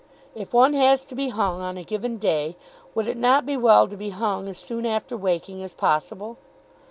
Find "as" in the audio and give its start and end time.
4.49-4.57, 5.61-5.75